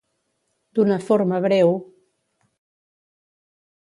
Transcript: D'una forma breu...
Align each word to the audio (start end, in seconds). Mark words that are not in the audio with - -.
D'una 0.79 0.95
forma 1.09 1.41
breu... 1.45 1.69